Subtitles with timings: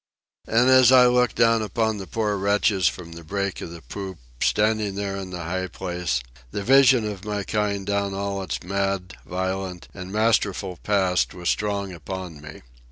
[0.47, 4.17] And as I looked down upon the poor wretches from the break of the poop,
[4.41, 9.15] standing there in the high place, the vision of my kind down all its mad,
[9.27, 12.63] violent, and masterful past was strong upon me.